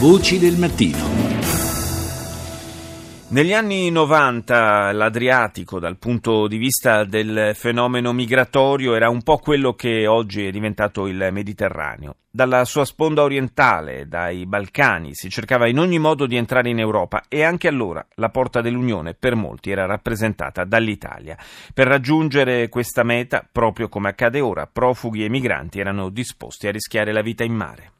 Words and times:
Voci 0.00 0.38
del 0.38 0.56
mattino. 0.56 0.96
Negli 3.30 3.52
anni 3.52 3.90
90 3.90 4.92
l'Adriatico 4.92 5.80
dal 5.80 5.98
punto 5.98 6.46
di 6.46 6.56
vista 6.56 7.02
del 7.02 7.50
fenomeno 7.54 8.12
migratorio 8.12 8.94
era 8.94 9.10
un 9.10 9.24
po' 9.24 9.38
quello 9.38 9.72
che 9.72 10.06
oggi 10.06 10.46
è 10.46 10.52
diventato 10.52 11.08
il 11.08 11.30
Mediterraneo. 11.32 12.14
Dalla 12.30 12.64
sua 12.64 12.84
sponda 12.84 13.24
orientale, 13.24 14.06
dai 14.06 14.46
Balcani, 14.46 15.16
si 15.16 15.28
cercava 15.30 15.66
in 15.66 15.80
ogni 15.80 15.98
modo 15.98 16.26
di 16.26 16.36
entrare 16.36 16.70
in 16.70 16.78
Europa 16.78 17.24
e 17.26 17.42
anche 17.42 17.66
allora 17.66 18.06
la 18.14 18.28
porta 18.28 18.60
dell'Unione 18.60 19.14
per 19.14 19.34
molti 19.34 19.72
era 19.72 19.84
rappresentata 19.84 20.62
dall'Italia. 20.62 21.36
Per 21.74 21.88
raggiungere 21.88 22.68
questa 22.68 23.02
meta, 23.02 23.44
proprio 23.50 23.88
come 23.88 24.10
accade 24.10 24.38
ora, 24.38 24.68
profughi 24.72 25.24
e 25.24 25.28
migranti 25.28 25.80
erano 25.80 26.08
disposti 26.08 26.68
a 26.68 26.70
rischiare 26.70 27.10
la 27.10 27.22
vita 27.22 27.42
in 27.42 27.54
mare. 27.54 27.92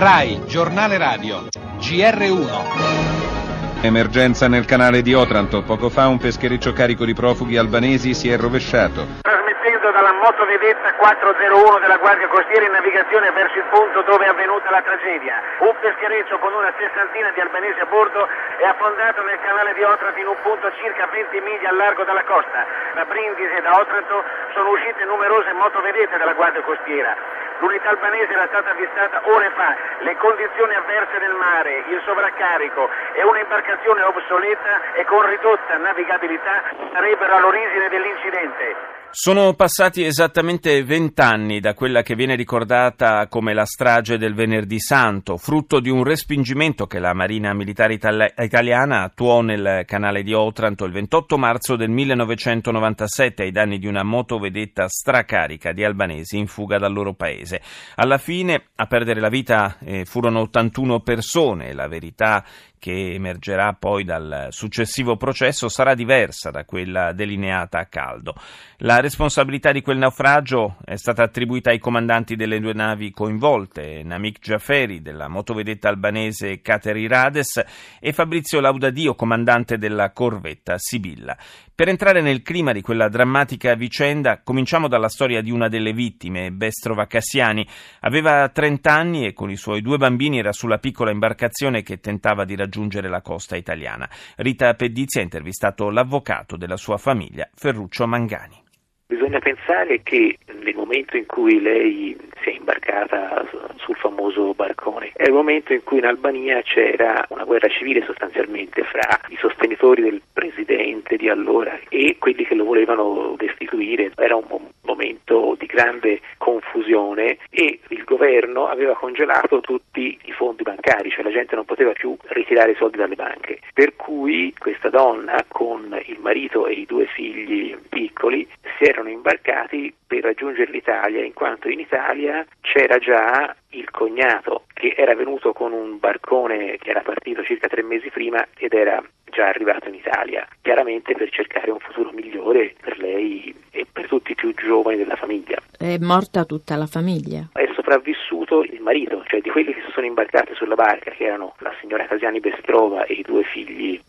RAI, 0.00 0.48
giornale 0.48 0.96
radio, 0.96 1.44
GR1. 1.76 3.84
Emergenza 3.84 4.48
nel 4.48 4.64
canale 4.64 5.04
di 5.04 5.12
Otranto. 5.12 5.60
Poco 5.60 5.92
fa 5.92 6.08
un 6.08 6.16
peschereccio 6.16 6.72
carico 6.72 7.04
di 7.04 7.12
profughi 7.12 7.60
albanesi 7.60 8.16
si 8.16 8.32
è 8.32 8.40
rovesciato. 8.40 9.20
Trasmettendo 9.20 9.92
dalla 9.92 10.16
motovedetta 10.16 10.96
401 10.96 11.84
della 11.84 12.00
Guardia 12.00 12.32
Costiera 12.32 12.64
in 12.64 12.72
navigazione 12.72 13.28
verso 13.36 13.60
il 13.60 13.68
punto 13.68 14.00
dove 14.08 14.24
è 14.24 14.32
avvenuta 14.32 14.72
la 14.72 14.80
tragedia. 14.80 15.36
Un 15.68 15.76
peschereccio 15.76 16.40
con 16.40 16.56
una 16.56 16.72
sessantina 16.80 17.28
di 17.36 17.40
albanesi 17.44 17.80
a 17.80 17.84
bordo 17.84 18.24
è 18.56 18.64
affondato 18.64 19.20
nel 19.20 19.36
canale 19.44 19.76
di 19.76 19.84
Otranto 19.84 20.16
in 20.16 20.32
un 20.32 20.40
punto 20.40 20.64
a 20.64 20.72
circa 20.80 21.12
20 21.12 21.44
miglia 21.44 21.68
a 21.68 21.76
largo 21.76 22.08
dalla 22.08 22.24
costa. 22.24 22.64
Da 22.96 23.04
Brindisi 23.04 23.52
e 23.52 23.60
da 23.60 23.76
Otranto 23.76 24.24
sono 24.56 24.72
uscite 24.72 25.04
numerose 25.04 25.52
motovedette 25.52 26.16
della 26.16 26.32
Guardia 26.32 26.64
Costiera. 26.64 27.29
L'unità 27.60 27.90
albanese 27.90 28.32
era 28.32 28.46
stata 28.46 28.70
avvistata 28.70 29.20
ore 29.24 29.50
fa. 29.54 29.76
Le 30.00 30.16
condizioni 30.16 30.74
avverse 30.74 31.18
del 31.18 31.34
mare, 31.34 31.84
il 31.88 32.00
sovraccarico 32.04 32.88
e 33.12 33.22
una 33.22 33.40
imbarcazione 33.40 34.02
obsoleta 34.02 34.94
e 34.94 35.04
con 35.04 35.24
ridotta 35.26 35.76
navigabilità 35.76 36.62
sarebbero 36.92 37.34
all'origine 37.34 37.88
dell'incidente. 37.88 38.99
Sono 39.12 39.54
passati 39.54 40.04
esattamente 40.04 40.84
vent'anni 40.84 41.58
da 41.58 41.74
quella 41.74 42.00
che 42.00 42.14
viene 42.14 42.36
ricordata 42.36 43.26
come 43.26 43.52
la 43.52 43.64
strage 43.64 44.18
del 44.18 44.34
Venerdì 44.34 44.78
Santo, 44.78 45.36
frutto 45.36 45.80
di 45.80 45.90
un 45.90 46.04
respingimento 46.04 46.86
che 46.86 47.00
la 47.00 47.12
Marina 47.12 47.52
Militare 47.52 47.94
Itali- 47.94 48.32
Italiana 48.38 49.02
attuò 49.02 49.40
nel 49.40 49.82
canale 49.84 50.22
di 50.22 50.32
Otranto 50.32 50.84
il 50.84 50.92
28 50.92 51.38
marzo 51.38 51.74
del 51.74 51.90
1997 51.90 53.42
ai 53.42 53.50
danni 53.50 53.80
di 53.80 53.88
una 53.88 54.04
motovedetta 54.04 54.86
stracarica 54.86 55.72
di 55.72 55.82
albanesi 55.82 56.38
in 56.38 56.46
fuga 56.46 56.78
dal 56.78 56.92
loro 56.92 57.12
paese. 57.12 57.60
Alla 57.96 58.18
fine 58.18 58.66
a 58.76 58.86
perdere 58.86 59.18
la 59.18 59.28
vita 59.28 59.76
eh, 59.80 60.04
furono 60.04 60.38
81 60.42 61.00
persone, 61.00 61.72
la 61.72 61.88
verità 61.88 62.44
che 62.80 63.12
emergerà 63.12 63.74
poi 63.74 64.04
dal 64.04 64.48
successivo 64.50 65.16
processo 65.16 65.68
sarà 65.68 65.94
diversa 65.94 66.50
da 66.50 66.64
quella 66.64 67.12
delineata 67.12 67.78
a 67.78 67.84
caldo. 67.84 68.34
La 68.78 68.99
responsabilità 69.00 69.72
di 69.72 69.82
quel 69.82 69.98
naufragio 69.98 70.76
è 70.84 70.96
stata 70.96 71.22
attribuita 71.22 71.70
ai 71.70 71.78
comandanti 71.78 72.36
delle 72.36 72.60
due 72.60 72.72
navi 72.72 73.10
coinvolte, 73.10 74.02
Namik 74.02 74.38
Jaferi 74.40 75.02
della 75.02 75.28
motovedetta 75.28 75.88
albanese 75.88 76.60
Kateri 76.60 77.06
Rades 77.06 77.62
e 78.00 78.12
Fabrizio 78.12 78.60
Laudadio, 78.60 79.14
comandante 79.14 79.78
della 79.78 80.12
corvetta 80.12 80.76
Sibilla. 80.78 81.36
Per 81.74 81.88
entrare 81.88 82.20
nel 82.20 82.42
clima 82.42 82.72
di 82.72 82.82
quella 82.82 83.08
drammatica 83.08 83.74
vicenda, 83.74 84.40
cominciamo 84.42 84.86
dalla 84.86 85.08
storia 85.08 85.40
di 85.40 85.50
una 85.50 85.68
delle 85.68 85.92
vittime, 85.92 86.52
Bestrova 86.52 87.06
Cassiani. 87.06 87.66
Aveva 88.00 88.48
30 88.48 88.92
anni 88.92 89.24
e 89.26 89.32
con 89.32 89.50
i 89.50 89.56
suoi 89.56 89.80
due 89.80 89.96
bambini 89.96 90.38
era 90.38 90.52
sulla 90.52 90.78
piccola 90.78 91.10
imbarcazione 91.10 91.82
che 91.82 92.00
tentava 92.00 92.44
di 92.44 92.54
raggiungere 92.54 93.08
la 93.08 93.22
costa 93.22 93.56
italiana. 93.56 94.08
Rita 94.36 94.74
Pedizzi 94.74 95.20
ha 95.20 95.22
intervistato 95.22 95.90
l'avvocato 95.90 96.56
della 96.56 96.76
sua 96.76 96.98
famiglia, 96.98 97.48
Ferruccio 97.54 98.06
Mangani. 98.06 98.68
Bisogna 99.10 99.40
pensare 99.40 100.02
che 100.04 100.38
nel 100.62 100.76
momento 100.76 101.16
in 101.16 101.26
cui 101.26 101.60
lei 101.60 102.16
si 102.42 102.50
è 102.50 102.52
imbarcata 102.52 103.44
sul 103.78 103.96
famoso 103.96 104.54
barcone 104.54 105.10
è 105.16 105.24
il 105.24 105.32
momento 105.32 105.72
in 105.72 105.82
cui 105.82 105.98
in 105.98 106.06
Albania 106.06 106.62
c'era 106.62 107.26
una 107.30 107.42
guerra 107.42 107.66
civile 107.68 108.04
sostanzialmente 108.04 108.84
fra 108.84 109.20
i 109.26 109.36
sostenitori 109.36 110.02
del 110.02 110.22
presidente 110.32 111.16
di 111.16 111.28
allora 111.28 111.76
e 111.88 112.18
quelli 112.20 112.44
che 112.44 112.54
lo 112.54 112.62
volevano 112.62 113.34
destituire. 113.36 114.12
Era 114.16 114.36
un 114.36 114.44
momento 114.90 115.56
di 115.58 115.66
grande 115.66 116.20
confusione 116.38 117.38
e 117.50 117.80
il 117.88 118.04
governo 118.04 118.66
aveva 118.66 118.94
congelato 118.94 119.60
tutti 119.60 120.18
i 120.24 120.32
fondi 120.32 120.62
bancari, 120.62 121.10
cioè 121.10 121.22
la 121.22 121.30
gente 121.30 121.54
non 121.54 121.64
poteva 121.64 121.92
più 121.92 122.16
ritirare 122.28 122.72
i 122.72 122.76
soldi 122.76 122.96
dalle 122.96 123.14
banche. 123.14 123.60
Per 123.72 123.96
cui 123.96 124.54
questa 124.58 124.90
donna 124.90 125.44
con 125.48 125.98
il 126.06 126.18
marito 126.20 126.66
e 126.66 126.72
i 126.72 126.86
due 126.86 127.06
figli 127.06 127.76
piccoli 127.88 128.46
si 128.76 128.84
erano 128.84 129.08
imbarcati 129.08 129.94
per 130.06 130.22
raggiungere 130.22 130.70
l'Italia, 130.70 131.22
in 131.24 131.32
quanto 131.32 131.68
in 131.68 131.80
Italia 131.80 132.44
c'era 132.60 132.98
già 132.98 133.54
il 133.70 133.90
cognato 133.90 134.64
che 134.80 134.94
era 134.96 135.14
venuto 135.14 135.52
con 135.52 135.72
un 135.72 135.98
barcone 135.98 136.78
che 136.78 136.88
era 136.88 137.02
partito 137.02 137.44
circa 137.44 137.68
tre 137.68 137.82
mesi 137.82 138.08
prima 138.08 138.46
ed 138.56 138.72
era 138.72 139.04
già 139.26 139.46
arrivato 139.46 139.88
in 139.88 139.94
Italia, 139.94 140.48
chiaramente 140.62 141.14
per 141.14 141.28
cercare 141.30 141.70
un 141.70 141.78
futuro 141.78 142.10
migliore 142.12 142.74
per 142.80 142.98
lei 142.98 143.54
e 143.70 143.86
per 143.92 144.08
tutti 144.08 144.32
i 144.32 144.34
più 144.34 144.54
giovani 144.54 144.96
della 144.96 145.16
famiglia. 145.16 145.58
È 145.76 145.98
morta 145.98 146.46
tutta 146.46 146.76
la 146.76 146.86
famiglia? 146.86 147.50
È 147.52 147.68
sopravvissuto 147.74 148.62
il 148.62 148.80
marito, 148.80 149.22
cioè 149.26 149.42
di 149.42 149.50
quelli 149.50 149.74
che 149.74 149.82
si 149.84 149.92
sono 149.92 150.06
imbarcati 150.06 150.54
sulla 150.54 150.74
barca, 150.74 151.10
che 151.10 151.24
erano 151.24 151.54
la 151.58 151.74
signora 151.78 152.06
Casiani 152.06 152.40
Bestrova 152.40 153.04
e 153.04 153.12
i 153.12 153.22
due 153.22 153.42
figli 153.42 154.00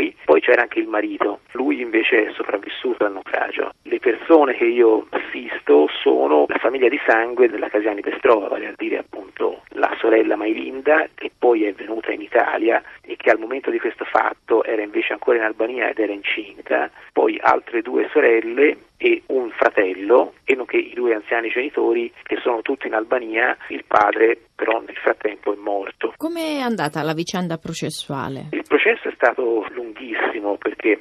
piccoli, 0.00 0.16
poi 0.24 0.40
c'era 0.40 0.62
anche 0.62 0.78
il 0.78 0.88
marito, 0.88 1.40
lui 1.52 1.80
invece 1.80 2.26
è 2.26 2.32
sopravvissuto 2.32 3.04
al 3.04 3.12
naufragio. 3.12 3.72
Le 3.82 3.98
persone 3.98 4.54
che 4.54 4.64
io 4.64 5.06
assisto 5.10 5.88
sono 6.02 6.46
la 6.48 6.58
famiglia 6.58 6.88
di 6.88 6.98
sangue 7.06 7.48
della 7.48 7.68
Casiani 7.68 8.00
Bestrova, 8.00 8.48
vale 8.48 8.68
a 8.68 8.74
dire 8.76 8.98
appunto 8.98 9.62
la 9.70 9.94
sorella 9.98 10.36
Mailinda 10.36 11.06
che 11.14 11.30
poi 11.36 11.64
è 11.64 11.72
venuta 11.72 12.12
in 12.12 12.22
Italia 12.22 12.82
che 13.30 13.36
al 13.36 13.38
momento 13.38 13.70
di 13.70 13.78
questo 13.78 14.04
fatto 14.04 14.64
era 14.64 14.82
invece 14.82 15.12
ancora 15.12 15.38
in 15.38 15.44
Albania 15.44 15.88
ed 15.88 15.98
era 15.98 16.12
incinta, 16.12 16.90
poi 17.12 17.38
altre 17.40 17.80
due 17.80 18.08
sorelle 18.10 18.76
e 18.96 19.22
un 19.26 19.50
fratello 19.50 20.34
e 20.44 20.54
nonché 20.54 20.78
i 20.78 20.92
due 20.94 21.14
anziani 21.14 21.48
genitori 21.48 22.12
che 22.24 22.38
sono 22.42 22.60
tutti 22.62 22.88
in 22.88 22.94
Albania, 22.94 23.56
il 23.68 23.84
padre 23.86 24.36
però 24.56 24.80
nel 24.80 24.96
frattempo 24.96 25.52
è 25.52 25.56
morto. 25.56 26.12
Come 26.16 26.56
è 26.56 26.60
andata 26.60 27.02
la 27.02 27.12
vicenda 27.12 27.56
processuale? 27.56 28.48
Il 28.50 28.64
processo 28.66 29.08
è 29.08 29.12
stato 29.14 29.64
lunghissimo 29.70 30.56
perché 30.56 31.00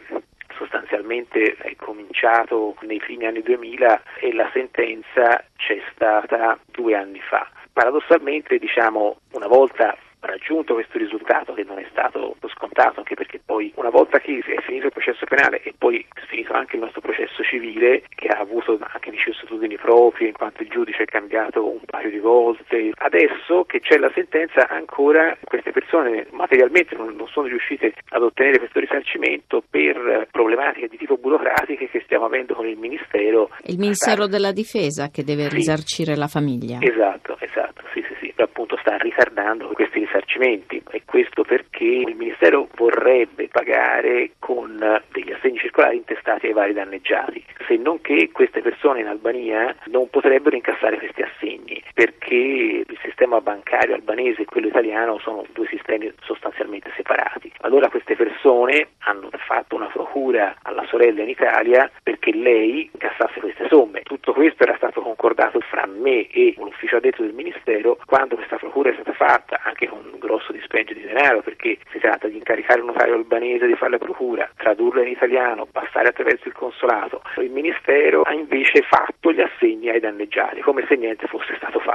sostanzialmente 0.55 1.55
è 1.55 1.75
cominciato 1.77 2.75
nei 2.81 2.99
primi 2.99 3.25
anni 3.25 3.41
2000 3.41 4.01
e 4.19 4.33
la 4.33 4.49
sentenza 4.53 5.43
c'è 5.57 5.81
stata 5.93 6.59
due 6.67 6.95
anni 6.95 7.19
fa. 7.21 7.49
Paradossalmente, 7.73 8.57
diciamo, 8.57 9.17
una 9.31 9.47
volta 9.47 9.97
raggiunto 10.39 10.73
questo 10.73 10.97
risultato 10.97 11.53
che 11.53 11.63
non 11.63 11.77
è 11.77 11.85
stato 11.91 12.35
scontato 12.53 12.99
anche 12.99 13.15
perché 13.15 13.39
poi 13.43 13.71
una 13.75 13.89
volta 13.89 14.19
che 14.19 14.39
è 14.39 14.61
finito 14.61 14.87
il 14.87 14.91
processo 14.91 15.25
penale 15.25 15.61
e 15.61 15.73
poi 15.77 15.99
è 15.99 16.21
finito 16.27 16.53
anche 16.53 16.77
il 16.77 16.81
nostro 16.81 17.01
processo 17.01 17.43
civile 17.43 18.03
che 18.15 18.27
ha 18.27 18.39
avuto 18.39 18.79
anche 18.79 19.11
vicissitudini 19.11 19.75
proprie 19.77 20.29
in 20.29 20.33
quanto 20.33 20.63
il 20.63 20.69
giudice 20.69 21.03
è 21.03 21.05
cambiato 21.05 21.69
un 21.69 21.81
paio 21.85 22.09
di 22.09 22.19
volte 22.19 22.91
adesso 22.95 23.65
che 23.65 23.79
c'è 23.81 23.97
la 23.97 24.11
sentenza 24.13 24.67
ancora 24.67 25.37
queste 25.43 25.71
persone 25.71 26.25
materialmente 26.31 26.95
non, 26.95 27.15
non 27.15 27.27
sono 27.27 27.47
riuscite 27.47 27.93
ad 28.09 28.23
ottenere 28.23 28.59
questo 28.59 28.79
risarcimento 28.79 29.61
per 29.69 30.27
problematiche 30.31 30.87
di 30.87 30.97
tipo 30.97 31.17
burocratiche 31.17 31.89
che 31.89 32.01
stiamo 32.05 32.25
avendo 32.25 32.55
con 32.55 32.67
il 32.67 32.77
Ministero 32.77 33.49
il 33.63 33.77
Ministero 33.77 34.27
della 34.27 34.51
Difesa 34.51 35.09
che 35.09 35.23
deve 35.23 35.49
sì. 35.49 35.55
risarcire 35.55 36.15
la 36.15 36.27
famiglia 36.27 36.79
esatto 36.81 37.37
esatto 37.39 37.83
sì 37.93 38.01
sì 38.07 38.15
sì 38.19 38.33
appunto 38.59 38.68
sta 38.89 38.97
ritardando 38.97 39.67
questi 39.73 39.99
risarcimenti. 39.99 40.81
E 40.89 41.03
questo 41.05 41.43
perché 41.43 41.83
il 41.83 42.15
Ministero 42.15 42.67
vorrebbe 42.75 43.47
pagare 43.47 44.31
con 44.39 44.77
degli 45.11 45.31
assegni 45.31 45.57
circolari 45.57 45.97
intestati 45.97 46.47
ai 46.47 46.53
vari 46.53 46.73
danneggiati, 46.73 47.43
se 47.67 47.75
non 47.75 48.01
che 48.01 48.31
queste 48.31 48.61
persone 48.61 49.01
in 49.01 49.07
Albania 49.07 49.75
non 49.85 50.09
potrebbero 50.09 50.55
incassare 50.55 50.97
questi 50.97 51.21
assegni 51.21 51.81
perché 51.99 52.33
il 52.33 52.97
sistema 53.01 53.41
bancario 53.41 53.93
albanese 53.93 54.43
e 54.43 54.45
quello 54.45 54.67
italiano 54.67 55.19
sono 55.19 55.43
due 55.51 55.67
sistemi 55.67 56.09
sostanzialmente 56.21 56.93
separati. 56.95 57.51
Allora 57.59 57.89
queste 57.89 58.15
persone 58.15 58.91
hanno 58.99 59.29
fatto 59.45 59.75
una 59.75 59.87
procura 59.87 60.55
alla 60.61 60.85
sorella 60.87 61.23
in 61.23 61.27
Italia 61.27 61.91
perché 62.01 62.33
lei 62.33 62.89
incassasse 62.93 63.41
queste 63.41 63.67
somme. 63.67 64.03
Tutto 64.03 64.31
questo 64.31 64.63
era 64.63 64.77
stato 64.77 65.01
concordato 65.01 65.59
fra 65.59 65.85
me 65.87 66.29
e 66.29 66.53
un 66.55 66.67
ufficio 66.67 66.95
addetto 66.95 67.21
del 67.21 67.33
Ministero 67.33 67.97
quando 68.05 68.35
questa 68.35 68.55
procura 68.55 68.91
è 68.91 68.93
stata 68.93 69.11
fatta, 69.11 69.59
anche 69.63 69.89
con 69.89 69.99
un 70.09 70.19
grosso 70.19 70.53
dispendio 70.53 70.95
di 70.95 71.01
denaro, 71.01 71.41
perché 71.41 71.79
si 71.91 71.99
tratta 71.99 72.29
di 72.29 72.37
incaricare 72.37 72.79
un 72.79 72.87
notario 72.87 73.15
albanese 73.15 73.67
di 73.67 73.75
fare 73.75 73.91
la 73.91 73.97
procura, 73.97 74.49
tradurla 74.55 75.01
in 75.01 75.09
italiano, 75.09 75.67
passare 75.69 76.07
attraverso 76.07 76.47
il 76.47 76.53
consolato. 76.53 77.23
Il 77.39 77.51
Ministero 77.51 78.21
ha 78.21 78.33
invece 78.33 78.83
fatto 78.83 79.33
gli 79.33 79.41
assegni 79.41 79.89
ai 79.89 79.99
danneggiati, 79.99 80.61
come 80.61 80.85
se 80.87 80.95
niente 80.95 81.27
fosse 81.27 81.55
stato 81.57 81.79
fatto. 81.79 81.88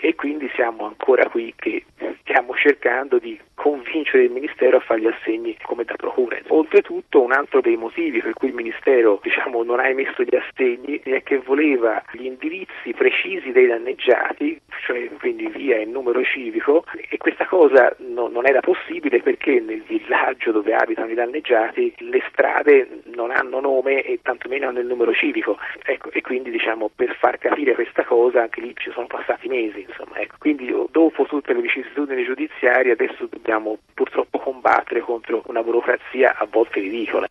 E 0.00 0.14
quindi 0.14 0.48
si 0.48 0.54
siamo 0.54 0.86
ancora 0.86 1.28
qui 1.28 1.52
che 1.56 1.84
stiamo 2.20 2.54
cercando 2.54 3.18
di 3.18 3.38
convincere 3.60 4.22
il 4.22 4.30
Ministero 4.30 4.78
a 4.78 4.80
fare 4.80 5.00
gli 5.00 5.06
assegni 5.06 5.54
come 5.60 5.84
da 5.84 5.94
procura. 5.94 6.38
Oltretutto 6.48 7.20
un 7.20 7.32
altro 7.32 7.60
dei 7.60 7.76
motivi 7.76 8.22
per 8.22 8.32
cui 8.32 8.48
il 8.48 8.54
Ministero 8.54 9.20
diciamo, 9.22 9.62
non 9.62 9.80
ha 9.80 9.86
emesso 9.86 10.22
gli 10.22 10.34
assegni 10.34 10.98
è 11.02 11.22
che 11.22 11.38
voleva 11.38 12.02
gli 12.12 12.24
indirizzi 12.24 12.94
precisi 12.96 13.52
dei 13.52 13.66
danneggiati, 13.66 14.58
cioè 14.86 15.10
quindi 15.18 15.48
via 15.48 15.76
e 15.76 15.84
numero 15.84 16.22
civico 16.24 16.84
e 16.94 17.18
questa 17.18 17.44
cosa 17.44 17.94
no, 17.98 18.28
non 18.28 18.46
era 18.46 18.60
possibile 18.60 19.20
perché 19.20 19.60
nel 19.60 19.82
villaggio 19.82 20.52
dove 20.52 20.74
abitano 20.74 21.10
i 21.10 21.14
danneggiati 21.14 21.92
le 21.98 22.22
strade 22.30 23.02
non 23.12 23.30
hanno 23.30 23.60
nome 23.60 24.02
e 24.04 24.20
tantomeno 24.22 24.68
hanno 24.68 24.80
il 24.80 24.86
numero 24.86 25.12
civico 25.12 25.58
ecco, 25.84 26.10
e 26.12 26.22
quindi 26.22 26.50
diciamo, 26.50 26.90
per 26.94 27.14
far 27.16 27.36
capire 27.36 27.74
questa 27.74 28.04
cosa 28.04 28.40
anche 28.40 28.62
lì 28.62 28.72
ci 28.76 28.90
sono 28.90 29.06
passati 29.06 29.48
mesi. 29.48 29.84
Insomma, 29.86 30.18
ecco. 30.18 30.36
Quindi 30.38 30.74
dopo 30.90 31.24
tutte 31.24 31.52
le 31.52 31.60
vicissitudini 31.60 32.24
giudiziarie 32.24 32.92
adesso 32.92 33.28
dobbiamo 33.50 33.78
purtroppo 33.94 34.38
combattere 34.38 35.00
contro 35.00 35.42
una 35.46 35.62
burocrazia 35.62 36.36
a 36.38 36.46
volte 36.48 36.78
ridicola. 36.78 37.26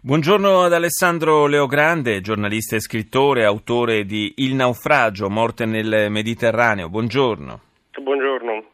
Buongiorno 0.00 0.62
ad 0.62 0.72
Alessandro 0.72 1.46
Leogrande, 1.46 2.22
giornalista 2.22 2.76
e 2.76 2.80
scrittore, 2.80 3.44
autore 3.44 4.04
di 4.04 4.32
Il 4.36 4.54
naufragio, 4.54 5.28
morte 5.28 5.66
nel 5.66 6.10
Mediterraneo. 6.10 6.88
Buongiorno. 6.88 7.60
Buongiorno. 8.00 8.64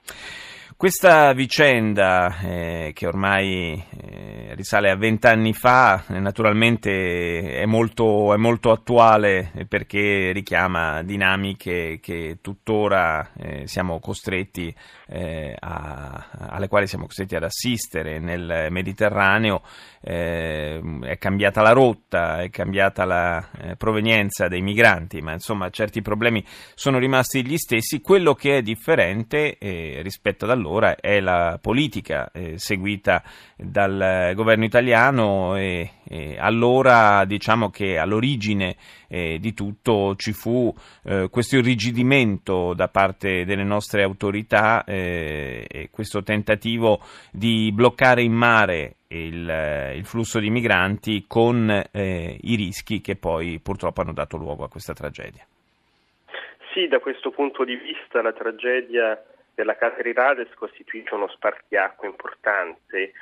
Questa 0.76 1.32
vicenda, 1.32 2.38
eh, 2.40 2.92
che 2.94 3.08
ormai 3.08 3.72
eh, 4.00 4.54
risale 4.54 4.90
a 4.90 4.96
vent'anni 4.96 5.52
fa, 5.52 6.04
eh, 6.08 6.20
naturalmente 6.20 7.58
è 7.58 7.66
molto, 7.66 8.32
è 8.32 8.36
molto, 8.36 8.70
attuale 8.70 9.50
perché 9.68 10.30
richiama 10.30 11.02
dinamiche 11.02 11.98
che 12.00 12.38
tuttora 12.40 13.32
eh, 13.36 13.66
siamo 13.66 13.98
costretti 13.98 14.72
eh, 15.08 15.56
a, 15.58 16.28
alle 16.30 16.68
quali 16.68 16.86
siamo 16.86 17.06
costretti 17.06 17.36
ad 17.36 17.42
assistere 17.42 18.18
nel 18.18 18.68
Mediterraneo. 18.70 19.62
Eh, 20.00 20.80
è 21.02 21.18
cambiata 21.18 21.62
la 21.62 21.72
rotta, 21.72 22.42
è 22.42 22.50
cambiata 22.50 23.04
la 23.04 23.46
provenienza 23.76 24.48
dei 24.48 24.60
migranti, 24.60 25.20
ma 25.20 25.32
insomma 25.32 25.70
certi 25.70 26.02
problemi 26.02 26.44
sono 26.74 26.98
rimasti 26.98 27.44
gli 27.44 27.56
stessi. 27.56 28.00
Quello 28.00 28.34
che 28.34 28.58
è 28.58 28.62
differente 28.62 29.56
rispetto 30.02 30.44
ad 30.44 30.50
allora 30.52 30.96
è 30.96 31.20
la 31.20 31.58
politica 31.60 32.30
eh, 32.32 32.58
seguita 32.58 33.22
dal 33.56 34.32
governo 34.34 34.64
italiano 34.64 35.56
e, 35.56 35.90
e, 36.04 36.36
allora 36.38 37.24
diciamo 37.24 37.70
che 37.70 37.98
all'origine 37.98 38.76
eh, 39.08 39.38
di 39.40 39.54
tutto 39.54 40.14
ci 40.16 40.32
fu 40.32 40.72
eh, 41.04 41.28
questo 41.30 41.56
irrigidimento 41.56 42.74
da 42.74 42.88
parte 42.88 43.44
delle 43.44 43.64
nostre 43.64 44.02
autorità 44.02 44.84
eh, 44.98 45.88
questo 45.90 46.22
tentativo 46.22 47.00
di 47.30 47.70
bloccare 47.72 48.22
in 48.22 48.32
mare 48.32 48.96
il, 49.08 49.92
il 49.94 50.04
flusso 50.04 50.38
di 50.38 50.50
migranti 50.50 51.24
con 51.26 51.70
eh, 51.70 52.38
i 52.40 52.54
rischi 52.56 53.00
che 53.00 53.16
poi 53.16 53.60
purtroppo 53.62 54.00
hanno 54.00 54.12
dato 54.12 54.36
luogo 54.36 54.64
a 54.64 54.68
questa 54.68 54.92
tragedia. 54.92 55.44
Sì, 56.72 56.86
da 56.88 56.98
questo 56.98 57.30
punto 57.30 57.64
di 57.64 57.76
vista 57.76 58.22
la 58.22 58.32
tragedia 58.32 59.20
della 59.54 59.76
Caterirades 59.76 60.54
costituisce 60.54 61.14
uno 61.14 61.28
spartiacque 61.28 62.06
importante 62.06 63.12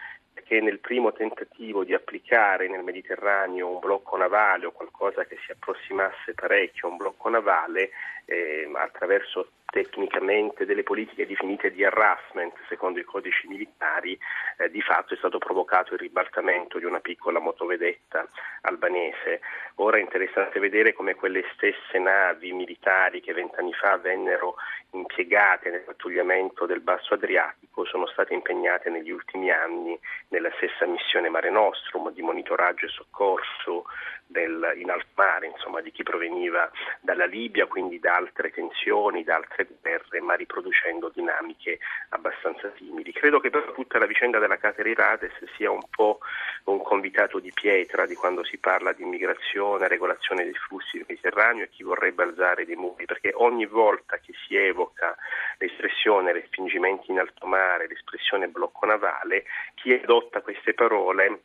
perché 0.47 0.61
nel 0.61 0.79
primo 0.79 1.13
tentativo 1.13 1.83
di 1.83 1.93
applicare 1.93 2.69
nel 2.69 2.85
Mediterraneo 2.85 3.69
un 3.69 3.81
blocco 3.81 4.17
navale 4.17 4.67
o 4.67 4.71
qualcosa 4.71 5.25
che 5.25 5.37
si 5.45 5.51
approssimasse 5.51 6.35
parecchio 6.35 6.87
a 6.87 6.91
un 6.93 6.97
blocco 6.97 7.29
navale 7.29 7.91
eh, 8.27 8.71
attraverso 8.75 9.51
tecnicamente 9.67 10.65
delle 10.65 10.85
politiche 10.85 11.27
definite 11.27 11.73
di 11.73 11.85
harassment 11.85 12.55
secondo 12.69 13.01
i 13.01 13.05
codici 13.05 13.49
militari, 13.49 14.19
eh, 14.59 14.71
di 14.71 14.81
fatto 14.81 15.15
è 15.15 15.17
stato 15.17 15.39
provocato 15.39 15.95
il 15.95 16.01
ribaltamento 16.01 16.79
di 16.79 16.85
una 16.85 17.01
piccola 17.01 17.41
motovedetta 17.41 18.27
albanese. 18.63 19.41
Ora 19.77 19.99
è 19.99 20.01
interessante 20.01 20.61
vedere 20.61 20.93
come 20.93 21.15
quelle 21.15 21.45
stesse 21.55 21.99
navi 21.99 22.53
militari 22.53 23.21
che 23.21 23.33
vent'anni 23.33 23.73
fa 23.73 23.97
vennero 23.97 24.55
impiegate 24.93 25.71
nel 25.71 25.83
pattugliamento 25.83 26.65
del 26.67 26.81
Basso 26.81 27.15
Adriatico 27.15 27.85
sono 27.85 28.07
state 28.07 28.33
impegnate 28.33 28.89
negli 28.89 29.11
ultimi 29.11 29.51
anni 29.51 29.99
nella 30.37 30.53
stessa 30.57 30.85
missione 30.85 31.31
Mare 31.31 31.49
Nostrum 31.49 32.13
di 32.13 32.21
monitoraggio 32.21 32.85
e 32.85 32.91
soccorso 32.91 33.87
del, 34.27 34.75
in 34.77 34.91
alto 34.91 35.07
mare, 35.15 35.47
insomma, 35.47 35.81
di 35.81 35.91
chi 35.91 36.03
proveniva 36.03 36.71
dalla 37.01 37.25
Libia, 37.25 37.67
quindi 37.67 37.99
da 37.99 38.17
altre 38.17 38.51
tensioni, 38.51 39.25
da 39.25 39.37
altre 39.37 39.67
guerre, 39.81 40.21
ma 40.21 40.35
riproducendo 40.35 41.11
dinamiche 41.15 41.79
abbastanza 42.11 42.71
simili. 42.77 43.13
Credo 43.13 43.41
che 43.41 43.49
per 43.49 43.73
tutta 43.75 43.99
la 43.99 44.07
vicenda 44.07 44.39
della 44.39 44.59
Caterirades 44.59 45.33
sia 45.57 45.71
un 45.71 45.85
po' 45.89 46.19
un 46.67 46.83
convitato 46.83 47.39
di 47.39 47.53
pietra 47.53 48.07
di 48.07 48.15
quando 48.15 48.45
si 48.45 48.59
parla 48.59 48.93
di 48.93 49.03
immigrazione, 49.03 49.89
regolazione 49.89 50.45
dei 50.45 50.55
flussi 50.55 50.97
del 50.97 51.07
Mediterraneo 51.09 51.65
e 51.65 51.69
chi 51.69 51.83
vorrebbe 51.83 52.25
alzare 52.25 52.65
dei 52.65 52.75
muri, 52.75 53.05
perché 53.05 53.33
ogni 53.35 53.67
volta 53.67 54.19
che 54.19 54.33
si 54.47 54.57
evoca 54.57 55.17
l'espressione 55.59 56.33
respingimenti 56.33 57.11
in 57.11 57.21
alto 57.21 57.47
mare, 57.47 57.87
l'espressione 57.87 58.49
blocco 58.49 58.87
navale, 58.87 59.45
chi 59.75 59.93
adotta 59.93 60.41
queste 60.41 60.75
parole 60.75 61.41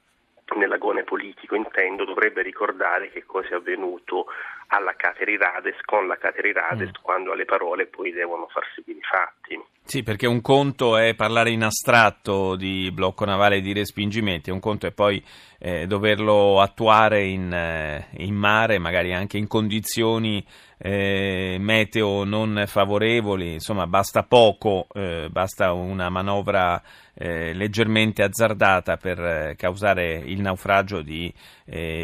nell'agone 0.56 1.03
politico 1.03 1.56
intendo 1.56 2.03
dovrebbe 2.03 2.41
ricordare 2.41 3.09
che 3.09 3.23
cosa 3.23 3.50
è 3.50 3.53
avvenuto 3.53 4.25
alla 4.71 4.94
Caterirades 4.95 5.75
con 5.85 6.07
la 6.07 6.18
Caterirades 6.18 6.89
mm. 6.89 7.01
quando 7.01 7.33
alle 7.33 7.45
parole 7.45 7.88
poi 7.88 8.12
devono 8.12 8.47
far 8.47 8.63
seguire 8.73 9.00
i 9.00 9.03
fatti. 9.03 9.59
Sì, 9.83 10.03
perché 10.03 10.25
un 10.25 10.41
conto 10.41 10.95
è 10.95 11.15
parlare 11.15 11.50
in 11.50 11.63
astratto 11.63 12.56
di 12.56 12.89
blocco 12.94 13.25
navale 13.25 13.57
e 13.57 13.62
di 13.62 13.73
respingimenti, 13.73 14.50
un 14.50 14.59
conto 14.59 14.88
è 14.88 14.91
poi 14.91 15.21
eh, 15.59 15.85
doverlo 15.85 16.62
attuare 16.62 17.25
in, 17.25 17.51
eh, 17.51 18.07
in, 18.19 18.33
mare, 18.33 18.79
magari 18.79 19.13
anche 19.13 19.38
in 19.38 19.47
condizioni 19.47 20.45
eh, 20.77 21.57
meteo 21.59 22.23
non 22.23 22.63
favorevoli, 22.68 23.53
insomma 23.53 23.85
basta 23.85 24.23
poco, 24.23 24.88
eh, 24.94 25.27
basta 25.29 25.73
una 25.73 26.09
manovra 26.09 26.81
eh, 27.13 27.51
leggermente 27.53 28.23
azzardata 28.23 28.95
per 28.95 29.19
eh, 29.19 29.56
causare 29.57 30.13
il 30.13 30.39
naufragio 30.39 31.01
di 31.01 31.33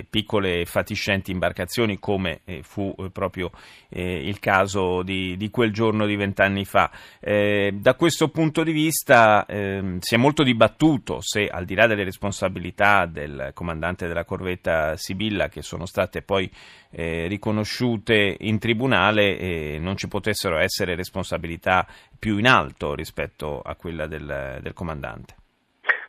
piccole 0.10 0.64
fatiscenti 0.64 1.32
imbarcazioni 1.32 2.00
come 2.00 2.40
eh, 2.46 2.57
fu 2.64 2.94
eh, 2.98 3.10
proprio 3.10 3.52
eh, 3.90 4.28
il 4.28 4.40
caso 4.40 5.04
di, 5.04 5.38
di, 5.38 5.50
quel 5.50 5.72
giorno 5.72 6.06
di 6.06 6.16
vent'anni 6.16 6.66
fa. 6.66 6.92
da 7.20 7.96
questo 7.96 8.30
punto 8.30 8.64
di 8.64 8.72
vista 8.72 9.46
ehm, 9.46 10.00
si 10.00 10.16
è 10.16 10.18
molto 10.18 10.44
dibattuto 10.44 11.20
se 11.22 11.48
al 11.48 11.66
di 11.66 11.76
là 11.76 11.88
delle 11.88 12.04
responsabilità 12.04 13.06
del 13.06 13.52
comandante 13.54 14.08
della 14.08 14.26
corvetta 14.26 14.96
Sibilla 14.98 15.50
che 15.50 15.62
sono 15.62 15.86
state 15.86 16.22
poi 16.22 16.50
riconosciute 16.90 18.38
in 18.40 18.60
tribunale 18.60 19.78
non 19.78 19.98
ci 19.98 20.08
potessero 20.08 20.58
essere 20.58 20.96
responsabilità 20.96 21.86
più 22.18 22.38
in 22.38 22.48
alto 22.48 22.96
rispetto 22.96 23.62
a 23.62 23.76
quella 23.76 24.08
del, 24.08 24.60
del 24.62 24.74
comandante. 24.74 25.36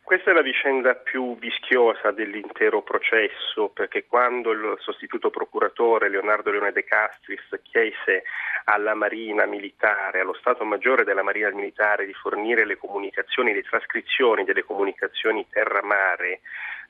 Questa 0.09 0.31
è 0.31 0.33
la 0.33 0.41
vicenda 0.41 0.95
più 0.95 1.37
vischiosa 1.37 2.09
dell'intero 2.09 2.81
processo 2.81 3.69
perché 3.69 4.07
quando 4.07 4.49
il 4.49 4.75
sostituto 4.79 5.29
procuratore 5.29 6.09
Leonardo 6.09 6.49
Leone 6.49 6.71
De 6.71 6.83
Castris 6.83 7.43
chiese 7.61 8.23
alla 8.63 8.95
Marina 8.95 9.45
Militare, 9.45 10.21
allo 10.21 10.33
Stato 10.33 10.65
Maggiore 10.65 11.03
della 11.03 11.21
Marina 11.21 11.51
Militare 11.51 12.07
di 12.07 12.13
fornire 12.13 12.65
le 12.65 12.77
comunicazioni, 12.77 13.53
le 13.53 13.61
trascrizioni 13.61 14.45
delle 14.45 14.63
comunicazioni 14.63 15.45
terra-mare 15.47 16.39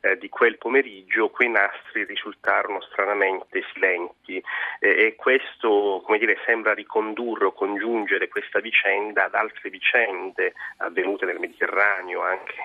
eh, 0.02 0.18
di 0.18 0.30
quel 0.30 0.58
pomeriggio 0.58 1.30
quei 1.30 1.50
nastri 1.50 2.06
risultarono 2.06 2.82
stranamente 2.82 3.64
silenti 3.74 4.42
e 4.80 5.16
questo 5.16 6.04
dire, 6.18 6.38
sembra 6.46 6.74
ricondurre 6.74 7.46
o 7.46 7.52
congiungere 7.52 8.28
questa 8.28 8.60
vicenda 8.60 9.26
ad 9.26 9.36
altre 9.36 9.70
vicende 9.70 10.54
avvenute 10.78 11.26
nel 11.26 11.40
Mediterraneo, 11.40 12.22
anche 12.22 12.56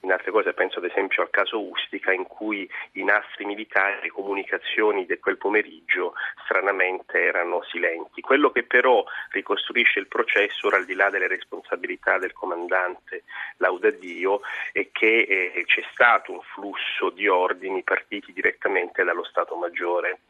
in 0.00 0.12
altre 0.12 0.30
cose, 0.30 0.52
penso 0.52 0.78
ad 0.78 0.84
esempio 0.84 1.22
al 1.22 1.30
caso 1.30 1.60
Ustica 1.60 2.12
in 2.12 2.24
cui 2.24 2.68
i 2.92 3.04
nastri 3.04 3.44
militari, 3.44 4.02
le 4.02 4.08
comunicazioni 4.10 5.06
di 5.06 5.18
quel 5.18 5.36
pomeriggio 5.36 6.14
stranamente 6.44 7.20
erano 7.20 7.62
silenti. 7.64 8.20
Quello 8.20 8.50
che 8.50 8.62
però 8.62 9.04
ricostruisce 9.30 9.98
il 9.98 10.06
processo, 10.06 10.66
ora 10.66 10.76
al 10.76 10.84
di 10.84 10.94
là 10.94 11.10
delle 11.10 11.28
responsabilità 11.28 12.18
del 12.18 12.32
comandante 12.32 13.24
Laudadio, 13.58 14.40
è 14.72 14.88
che 14.92 15.52
eh, 15.54 15.64
c'è 15.66 15.84
stato 15.92 16.32
un 16.32 16.40
flusso 16.40 16.77
flusso 16.78 17.10
di 17.10 17.26
ordini 17.28 17.82
partiti 17.82 18.32
direttamente 18.32 19.04
dallo 19.04 19.24
Stato 19.24 19.56
Maggiore 19.56 20.20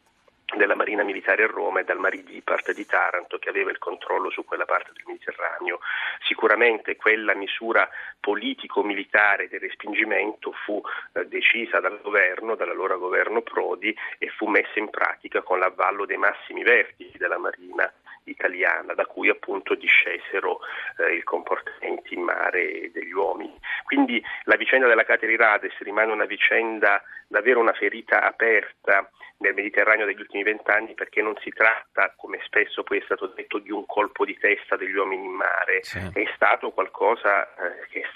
della 0.56 0.74
Marina 0.74 1.02
Militare 1.02 1.42
a 1.42 1.46
Roma 1.46 1.80
e 1.80 1.84
dal 1.84 1.98
Maridipart 1.98 2.72
di 2.72 2.86
Taranto 2.86 3.38
che 3.38 3.50
aveva 3.50 3.70
il 3.70 3.76
controllo 3.76 4.30
su 4.30 4.46
quella 4.46 4.64
parte 4.64 4.92
del 4.94 5.02
Mediterraneo. 5.06 5.78
Sicuramente 6.26 6.96
quella 6.96 7.34
misura 7.34 7.86
politico-militare 8.18 9.48
del 9.48 9.60
respingimento 9.60 10.52
fu 10.64 10.80
eh, 11.12 11.26
decisa 11.26 11.80
dal 11.80 12.00
governo, 12.00 12.54
dall'allora 12.54 12.96
governo 12.96 13.42
Prodi 13.42 13.94
e 14.16 14.28
fu 14.28 14.46
messa 14.46 14.78
in 14.78 14.88
pratica 14.88 15.42
con 15.42 15.58
l'avvallo 15.58 16.06
dei 16.06 16.16
massimi 16.16 16.62
vertici 16.62 17.18
della 17.18 17.38
Marina 17.38 17.92
italiana, 18.30 18.94
da 18.94 19.06
cui 19.06 19.28
appunto 19.28 19.74
discesero 19.74 20.60
eh, 20.98 21.16
i 21.16 21.22
comportamenti 21.22 22.14
in 22.14 22.22
mare 22.22 22.90
degli 22.92 23.12
uomini. 23.12 23.56
Quindi 23.84 24.22
la 24.44 24.56
vicenda 24.56 24.86
della 24.86 25.04
Caterirades 25.04 25.76
rimane 25.78 26.12
una 26.12 26.26
vicenda 26.26 27.02
davvero 27.26 27.60
una 27.60 27.72
ferita 27.72 28.22
aperta 28.22 29.08
nel 29.38 29.54
Mediterraneo 29.54 30.06
degli 30.06 30.20
ultimi 30.20 30.42
vent'anni 30.42 30.94
perché 30.94 31.22
non 31.22 31.36
si 31.42 31.50
tratta, 31.50 32.12
come 32.16 32.40
spesso 32.44 32.82
poi 32.82 32.98
è 32.98 33.02
stato 33.04 33.28
detto, 33.28 33.58
di 33.58 33.70
un 33.70 33.86
colpo 33.86 34.24
di 34.24 34.36
testa 34.36 34.76
degli 34.76 34.94
uomini 34.94 35.24
in 35.24 35.32
mare, 35.32 35.82
sì. 35.82 35.98
è 35.98 36.24
stato 36.34 36.70
qualcosa 36.70 37.46
eh, 37.54 37.86
che 37.90 38.00
è 38.00 38.07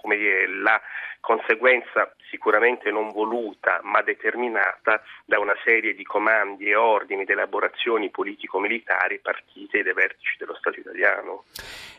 come 0.00 0.16
dire, 0.16 0.48
la 0.48 0.80
conseguenza 1.20 2.14
sicuramente 2.28 2.90
non 2.90 3.08
voluta 3.08 3.80
ma 3.82 4.02
determinata 4.02 5.02
da 5.24 5.38
una 5.38 5.54
serie 5.64 5.94
di 5.94 6.04
comandi 6.04 6.66
e 6.66 6.76
ordini 6.76 7.22
ed 7.22 7.30
elaborazioni 7.30 8.10
politico-militari 8.10 9.20
partite 9.20 9.82
dai 9.82 9.94
vertici 9.94 10.36
dello 10.38 10.54
Stato 10.54 10.78
italiano. 10.80 11.44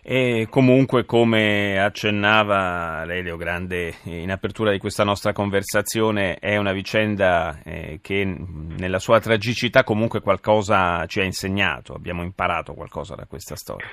E 0.03 0.47
comunque, 0.51 1.05
come 1.05 1.81
accennava 1.81 3.03
lei 3.05 3.23
Leo 3.23 3.37
Grande 3.37 3.95
in 4.03 4.29
apertura 4.29 4.69
di 4.69 4.77
questa 4.77 5.03
nostra 5.03 5.33
conversazione, 5.33 6.35
è 6.35 6.57
una 6.57 6.73
vicenda 6.73 7.59
eh, 7.65 7.99
che 8.03 8.23
nella 8.23 8.99
sua 8.99 9.19
tragicità 9.19 9.83
comunque 9.83 10.21
qualcosa 10.21 11.03
ci 11.07 11.21
ha 11.21 11.23
insegnato, 11.23 11.93
abbiamo 11.93 12.21
imparato 12.21 12.75
qualcosa 12.75 13.15
da 13.15 13.25
questa 13.25 13.55
storia. 13.55 13.87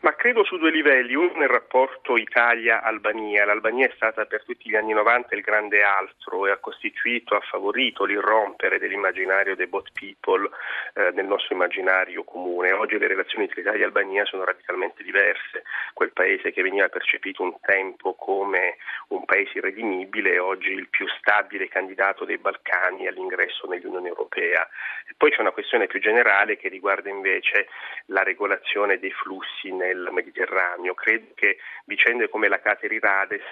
Ma 0.00 0.14
credo 0.14 0.44
su 0.44 0.58
due 0.58 0.70
livelli, 0.70 1.16
uno 1.16 1.32
nel 1.34 1.48
rapporto 1.48 2.16
Italia-Albania. 2.16 3.44
L'Albania 3.44 3.88
è 3.88 3.92
stata 3.96 4.26
per 4.26 4.44
tutti 4.44 4.70
gli 4.70 4.76
anni 4.76 4.92
90 4.92 5.34
il 5.34 5.40
grande 5.40 5.82
altro 5.82 6.46
e 6.46 6.52
ha 6.52 6.58
costituito, 6.58 7.34
ha 7.34 7.40
favorito 7.40 8.04
l'irrompere 8.04 8.78
dell'immaginario 8.78 9.56
dei 9.56 9.66
bot 9.66 9.90
people 9.92 10.48
eh, 10.94 11.10
nel 11.14 11.26
nostro 11.26 11.56
immaginario 11.56 12.22
comune. 12.22 12.70
Oggi 12.70 12.96
le 12.96 13.08
relazioni 13.08 13.48
tra 13.48 13.60
Italia 13.60 13.80
e 13.80 13.86
Albania 13.86 14.24
sono 14.24 14.44
radicalmente 14.44 15.02
diverse. 15.02 15.64
Quel 15.94 16.12
paese 16.12 16.52
che 16.52 16.62
veniva 16.62 16.88
percepito 16.88 17.42
un 17.42 17.58
tempo 17.60 18.14
come 18.14 18.76
un 19.08 19.24
paese 19.24 19.58
irredimibile 19.58 20.34
è 20.34 20.40
oggi 20.40 20.70
il 20.70 20.86
più 20.88 21.08
stabile 21.18 21.66
candidato 21.66 22.24
dei 22.24 22.38
Balcani 22.38 23.08
all'ingresso 23.08 23.66
nell'Unione 23.66 24.06
Europea. 24.06 24.62
E 25.08 25.14
poi 25.16 25.32
c'è 25.32 25.40
una 25.40 25.50
questione 25.50 25.88
più 25.88 25.98
generale 25.98 26.56
che 26.56 26.68
riguarda 26.68 27.10
invece 27.10 27.66
la 28.06 28.22
regolazione 28.22 29.00
dei 29.00 29.10
flussi 29.10 29.72
nel 29.88 30.08
Mediterraneo. 30.12 30.94
Credo 30.94 31.32
che 31.34 31.58
vicende 31.84 32.28
come 32.28 32.48
la 32.48 32.60
Caterirades 32.60 33.42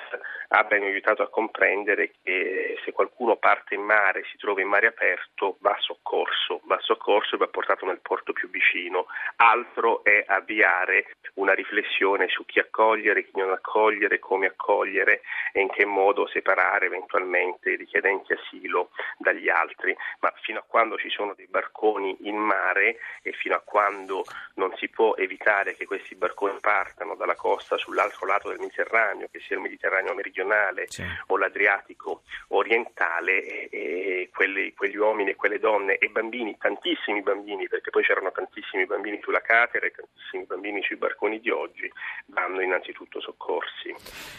abbiano 0.48 0.84
aiutato 0.84 1.22
a 1.22 1.28
comprendere 1.28 2.12
che 2.22 2.78
se 2.84 2.92
qualcuno 2.92 3.36
parte 3.36 3.74
in 3.74 3.82
mare, 3.82 4.24
si 4.30 4.36
trova 4.36 4.60
in 4.60 4.68
mare 4.68 4.86
aperto, 4.86 5.56
va 5.60 5.76
soccorso, 5.80 6.60
va 6.64 6.78
soccorso 6.80 7.34
e 7.34 7.38
va 7.38 7.48
portato 7.48 7.86
nel 7.86 8.00
porto 8.00 8.32
più 8.32 8.48
vicino. 8.50 9.06
Altro 9.36 10.04
è 10.04 10.24
avviare 10.26 11.16
una 11.34 11.54
riflessione 11.54 12.28
su 12.28 12.44
chi 12.44 12.58
accogliere, 12.58 13.24
chi 13.24 13.38
non 13.40 13.50
accogliere, 13.50 14.18
come 14.18 14.46
accogliere 14.46 15.22
e 15.52 15.60
in 15.60 15.70
che 15.70 15.84
modo 15.84 16.26
separare 16.26 16.86
eventualmente 16.86 17.70
i 17.70 17.76
richiedenti 17.76 18.32
asilo 18.32 18.90
dagli 19.18 19.48
altri. 19.48 19.96
Ma 20.20 20.32
fino 20.42 20.58
a 20.58 20.64
quando 20.66 20.96
ci 20.98 21.08
sono 21.08 21.34
dei 21.34 21.46
barconi 21.46 22.16
in 22.20 22.36
mare 22.36 22.98
e 23.22 23.32
fino 23.32 23.54
a 23.54 23.60
quando 23.60 24.24
non 24.54 24.74
si 24.76 24.88
può 24.88 25.14
evitare 25.16 25.74
che 25.74 25.86
questi 25.86 26.14
barconi 26.14 26.25
barconi 26.26 26.58
partano 26.60 27.14
dalla 27.14 27.36
costa 27.36 27.76
sull'altro 27.76 28.26
lato 28.26 28.48
del 28.48 28.58
Mediterraneo, 28.58 29.28
che 29.30 29.40
sia 29.40 29.56
il 29.56 29.62
Mediterraneo 29.62 30.14
meridionale 30.14 30.86
sì. 30.88 31.04
o 31.28 31.36
l'Adriatico 31.36 32.22
orientale, 32.48 33.42
e, 33.42 33.68
e 33.70 34.30
quelli, 34.32 34.74
quegli 34.74 34.96
uomini 34.96 35.30
e 35.30 35.36
quelle 35.36 35.58
donne 35.58 35.98
e 35.98 36.08
bambini, 36.08 36.56
tantissimi 36.58 37.22
bambini, 37.22 37.68
perché 37.68 37.90
poi 37.90 38.02
c'erano 38.02 38.32
tantissimi 38.32 38.86
bambini 38.86 39.20
sulla 39.22 39.40
catera 39.40 39.86
e 39.86 39.92
tantissimi 39.92 40.44
bambini 40.44 40.82
sui 40.82 40.96
barconi 40.96 41.40
di 41.40 41.50
oggi, 41.50 41.90
vanno 42.26 42.60
innanzitutto 42.60 43.20
soccorsi. 43.20 43.94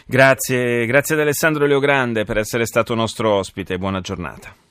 Grazie, 0.06 0.84
grazie 0.86 1.14
ad 1.14 1.22
Alessandro 1.22 1.66
Leogrande 1.66 2.24
per 2.24 2.36
essere 2.38 2.66
stato 2.66 2.94
nostro 2.94 3.32
ospite, 3.32 3.78
buona 3.78 4.00
giornata. 4.00 4.67